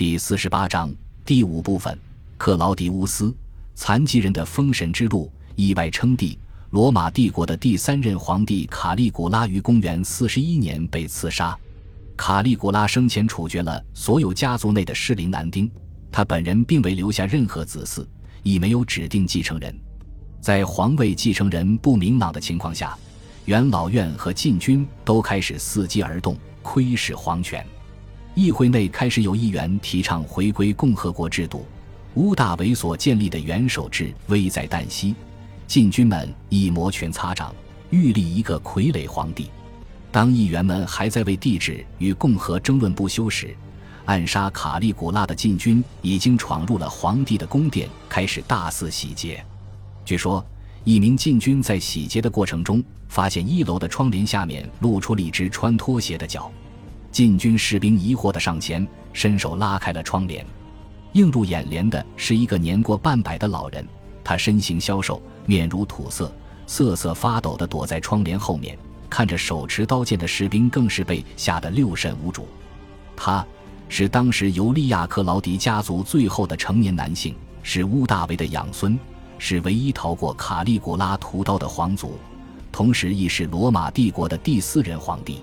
[0.00, 0.90] 第四十八章
[1.26, 1.94] 第五部分：
[2.38, 3.36] 克劳迪乌斯，
[3.74, 6.38] 残疾人的封神之路，意外称帝。
[6.70, 11.54] 罗马帝国的第三任皇帝卡利古拉于公元四十一年被刺杀。
[12.16, 15.70] 卡利古拉生前处决了所有家族内的适龄男丁，
[16.10, 18.02] 他本人并未留下任何子嗣，
[18.42, 19.78] 亦没有指定继承人。
[20.40, 22.96] 在皇位继承人不明朗的情况下，
[23.44, 27.62] 元老院和禁军都开始伺机而动，窥视皇权。
[28.40, 31.66] 议会内开始有议员提倡回归共和国制度，
[32.14, 35.14] 屋大维所建立的元首制危在旦夕，
[35.66, 37.54] 禁军们一摩拳擦掌，
[37.90, 39.50] 欲立一个傀儡皇帝。
[40.10, 43.54] 当议员们还在为帝制与共和争论不休时，
[44.06, 49.44] 暗杀卡利古拉的禁军已经闯入了皇帝的宫殿，开始大肆洗劫。
[50.02, 50.42] 据说，
[50.84, 56.50] 一名禁军在洗劫的过程中，发现一楼的窗帘下面露出了一只穿拖鞋的脚。
[57.10, 60.44] 禁军士兵疑惑地上前，伸手拉开了窗帘。
[61.12, 63.84] 映入眼帘的是一个年过半百的老人，
[64.22, 66.32] 他身形消瘦，面如土色，
[66.68, 72.46] 瑟瑟发抖地躲在窗帘后面，看着手持刀剑的士兵，更是被吓得六神无主。
[73.16, 73.44] 他
[73.88, 77.34] 是当时尤利亚克劳迪家族最后的成年男性，
[77.64, 78.96] 是乌大维的养孙，
[79.36, 82.16] 是唯一逃过卡利古拉屠刀的皇族，
[82.70, 85.42] 同时亦是罗马帝国的第四任皇帝。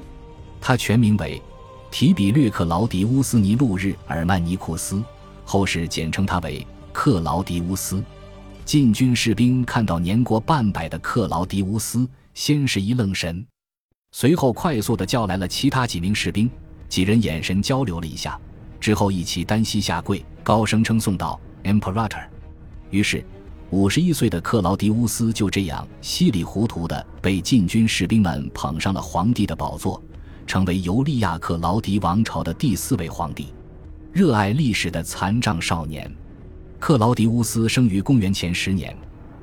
[0.62, 1.42] 他全名为。
[1.90, 5.02] 提比略克劳迪乌斯尼路日尔曼尼库斯，
[5.46, 8.04] 后世简称他为克劳迪乌斯。
[8.66, 13.44] 禁军士兵看到年过半百的克劳迪乌斯，先是一愣神，
[14.12, 16.50] 随后快速地叫来了其他几名士兵，
[16.90, 18.40] 几人眼神交流了一下，
[18.80, 22.12] 之后一起单膝下跪，高声称颂道：“Emperor。”
[22.92, 23.26] 于是，
[23.70, 30.02] 五十一岁的克劳迪乌斯就这样稀里糊涂地被禁军士兵们捧上了皇帝的宝座。
[30.48, 33.54] 成为尤利亚克劳迪王朝的第四位皇帝，
[34.14, 36.10] 热爱历史的残障少年
[36.80, 38.96] 克劳迪乌斯生于公元前十年，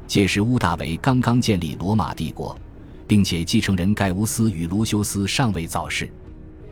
[0.07, 2.59] 届时乌大维刚刚建立罗马帝国，
[3.07, 6.11] 并且继承人盖乌斯与卢修斯尚未早逝。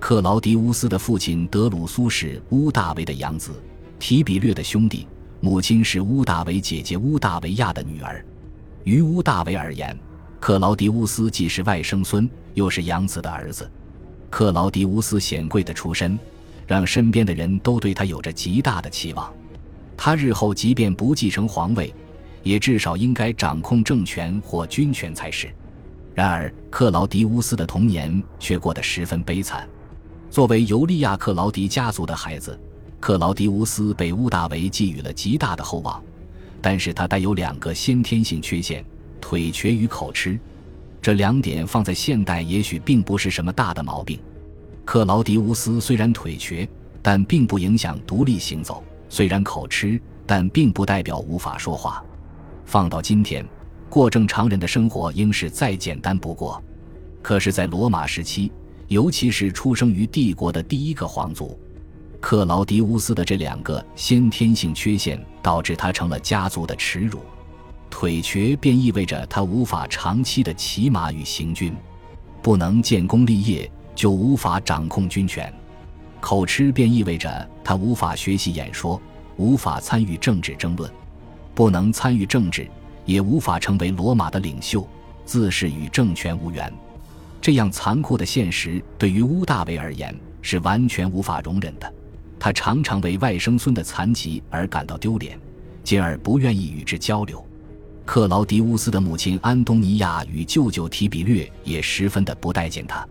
[0.00, 3.52] 克劳迪乌斯的父亲德鲁苏是乌大维的养子，
[3.98, 5.06] 提比略的兄弟，
[5.40, 8.24] 母亲是乌大维姐姐乌大维亚的女儿。
[8.84, 9.96] 于乌大维而言，
[10.40, 13.70] 克劳迪乌斯既是外甥孙，又是养子的儿子。
[14.32, 16.18] 克劳迪乌斯显贵的出身，
[16.66, 19.30] 让身边的人都对他有着极大的期望。
[19.94, 21.94] 他日后即便不继承皇位，
[22.42, 25.54] 也至少应该掌控政权或军权才是。
[26.14, 29.68] 然而，克劳迪乌斯的童年却过得十分悲惨。
[30.30, 32.58] 作为尤利亚克劳迪家族的孩子，
[33.00, 36.02] 克劳迪乌斯被乌大维寄予了极大的厚望，
[36.62, 38.82] 但是他带有两个先天性缺陷：
[39.20, 40.40] 腿瘸与口吃。
[41.02, 44.16] 这两点放在现代也许并不是什么大的毛病。
[44.84, 46.68] 克劳迪乌斯虽然腿瘸，
[47.02, 52.04] 但并不影响独立行走；虽然口吃，但并不代表无法说话。
[52.64, 53.44] 放到今天，
[53.90, 56.62] 过正常人的生活应是再简单不过。
[57.20, 58.52] 可是，在罗马时期，
[58.86, 61.58] 尤其是出生于帝国的第一个皇族，
[62.20, 67.18] 克劳迪乌斯的这两个先天性缺陷，导致他成了家族的耻辱。
[67.92, 71.76] 腿瘸便意味着他无法长期的骑马与行军，
[72.40, 75.46] 不能建功立业，就无法掌控军权；
[76.18, 79.00] 口吃便意味着他无法学习演说，
[79.36, 80.90] 无法参与政治争论，
[81.54, 82.66] 不能参与政治，
[83.04, 84.88] 也无法成为罗马的领袖，
[85.26, 86.72] 自是与政权无缘。
[87.42, 91.92] 这样残酷的现实对于乌大维而言是完全无法容忍的，
[92.40, 95.38] 他常常为外甥孙的残疾而感到丢脸，
[95.84, 97.46] 进而不愿意与之交流。
[98.04, 103.06] 克劳迪乌斯的母亲安东尼娅与舅舅提比略也十分的不待见他，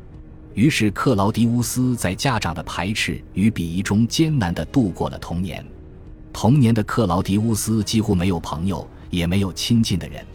[0.53, 5.65] 于是克劳迪乌斯在家长的排斥与鄙夷中艰难的度过了童年。
[6.33, 10.25] 童年的克劳迪乌斯几乎没有朋友，也没有亲近的人，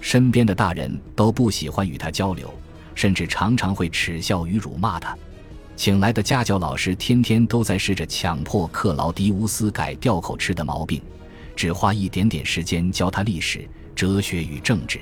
[0.00, 2.52] 身边的大人都不喜欢与他交流，
[2.94, 5.16] 甚至常常会耻笑与辱骂他。
[5.76, 11.02] 请来的家教老师天天都在试着强迫克劳迪乌斯改掉口吃的毛病，
[11.54, 13.68] 只花一点点时间教他历史。
[13.98, 15.00] 哲学与政治。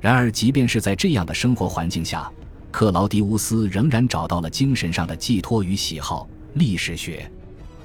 [0.00, 2.30] 然而，即便是在这样的生活环境下，
[2.70, 7.28] 克劳迪乌斯仍然找到了精神上的寄托与喜好——历史学。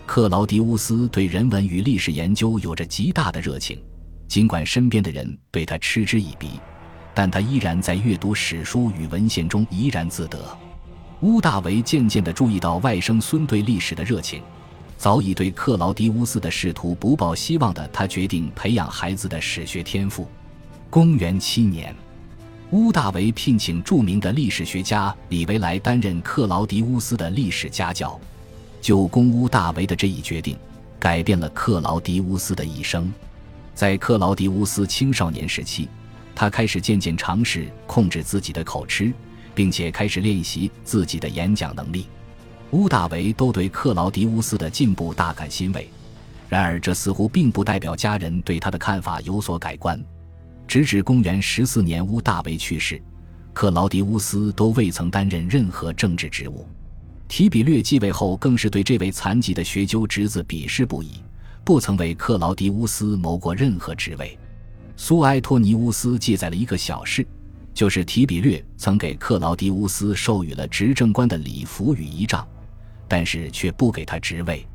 [0.06, 3.82] 克劳迪乌斯对人文与历史研究有着极大的热情，
[4.28, 6.60] 尽管身边的人对他嗤之以鼻，
[7.16, 10.38] 但他依然在阅读史书与文献中怡然自得。
[11.22, 14.44] 乌大维渐渐地注意到外甥孙对历史的热情。
[14.98, 20.28] 早已对克劳迪乌斯的仕途不抱希望的他，决定培养孩子的史学天赋。
[20.90, 21.96] 公元七年，
[22.72, 28.20] 乌大维聘请著名的历史学家李维来担任克劳迪乌斯的历史家教。
[28.82, 30.56] 就攻乌大维的这一决定，
[31.00, 33.12] 改变了克劳迪乌斯的一生。
[33.74, 35.90] 在克劳迪乌斯青少年时期，
[36.34, 39.12] 他开始渐渐尝试控制自己的口吃，
[39.54, 42.08] 并且开始练习自己的演讲能力。
[42.72, 45.90] 乌大维都对克劳迪乌斯的进步大感欣慰，
[46.50, 50.04] 然而这似乎并不代表家人对他的看法有所改观。
[50.68, 53.02] 直至公元十四年乌大维去世，
[53.54, 56.68] 克劳迪乌斯都未曾担任任何政治职务。
[57.28, 61.24] 提比略继位后，更是对这位残疾的学究侄子鄙视不已，
[61.64, 64.38] 不曾为克劳迪乌斯谋过任何职位。
[64.98, 67.26] 苏埃托尼乌斯记载了一个小事，
[67.74, 72.48] 就是提比略曾给克劳迪乌斯授予了执政官的礼服与仪仗，
[73.08, 74.66] 但是却不给他职位。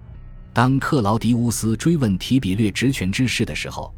[0.53, 3.95] 当克劳迪乌斯追问提比略职权之事的时候，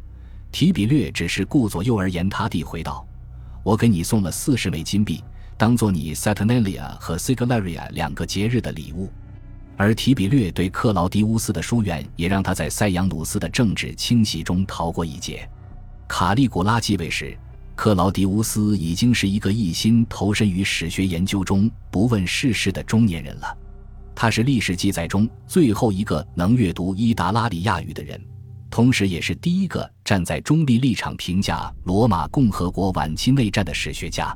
[0.51, 3.05] 提比略只是顾左右而言他地回道
[3.63, 5.23] ：“我给你送了四十枚金币。”
[5.55, 9.09] 当做你 Saturnalia 和 Siglaria 两个节日的礼物，
[9.77, 15.47] 而提比略对克劳迪乌斯的疏远，也让他在塞扬努斯的政治清洗中逃过一劫。
[16.07, 17.37] 卡利古拉继位时，
[17.75, 23.57] 克劳迪乌斯已经是一个一心投身于史学研究中、不问世事的中年人了。
[24.23, 28.17] 他是历史记载中最后一个能阅读伊达拉里亚语的人，
[28.69, 34.33] 同时也是第一个站在中立立场评价罗马共和国晚期内战的史学家。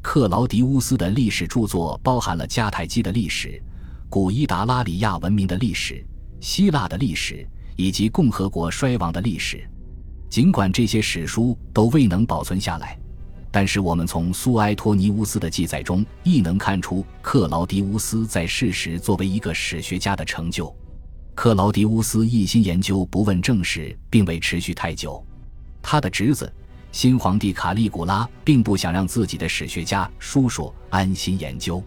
[0.00, 3.60] 克劳迪乌斯的历史著作包含了迦太基的历史、
[4.08, 6.06] 古伊达拉里亚文明的历史、
[6.40, 7.44] 希腊的历史
[7.74, 9.68] 以及共和国衰亡的历史。
[10.30, 12.96] 尽管这些史书都未能保存下来，
[13.56, 20.70] 但是我们从苏埃托尼乌斯的记载中亦能看出克劳迪乌斯在世时作为一个史学家的成就。
[21.34, 25.24] 克劳迪乌斯一心研究不问政事，并未持续太久。
[25.80, 26.52] 他的侄子。
[26.92, 31.82] 新皇帝卡利古拉并不想让自己的史学家叔叔安心研究。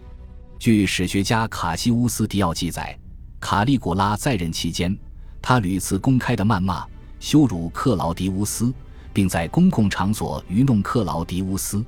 [0.58, 2.98] 据史学家卡西乌斯·迪奥记载，
[3.38, 4.98] 卡利古拉在任期间，
[5.40, 6.84] 他屡次公开的谩骂、
[7.20, 8.74] 羞辱克劳迪乌斯，
[9.12, 11.84] 并在公共场所愚弄克劳迪乌斯。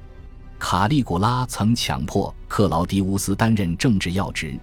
[0.59, 4.59] 卡利古拉曾强迫克劳迪乌斯担任政治要职，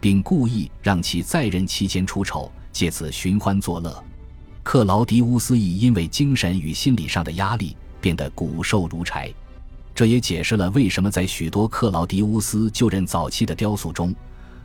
[0.00, 4.04] 并故意让其在任期间出丑，借此寻欢作乐。
[4.62, 7.76] 克劳迪乌斯亦因为精神与心理上的压力。
[8.02, 9.30] 变得骨瘦如柴，
[9.94, 14.14] 这也解释了为什么在许多克劳迪乌斯就任早期的雕塑中，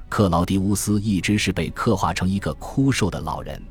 [0.08, 3.62] 克劳迪乌斯一直是被刻画成一个枯瘦的老人。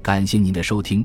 [0.00, 1.04] 感谢您的收听，